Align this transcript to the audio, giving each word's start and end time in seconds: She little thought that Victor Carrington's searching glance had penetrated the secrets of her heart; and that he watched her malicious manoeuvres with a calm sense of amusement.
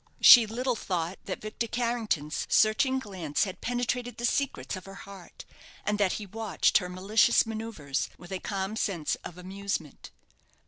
She 0.19 0.47
little 0.47 0.75
thought 0.75 1.19
that 1.25 1.41
Victor 1.41 1.67
Carrington's 1.67 2.47
searching 2.49 2.97
glance 2.97 3.43
had 3.43 3.61
penetrated 3.61 4.17
the 4.17 4.25
secrets 4.25 4.75
of 4.75 4.85
her 4.85 4.95
heart; 5.05 5.45
and 5.85 5.99
that 5.99 6.13
he 6.13 6.25
watched 6.25 6.79
her 6.79 6.89
malicious 6.89 7.45
manoeuvres 7.45 8.09
with 8.17 8.31
a 8.31 8.39
calm 8.39 8.75
sense 8.75 9.13
of 9.23 9.37
amusement. 9.37 10.09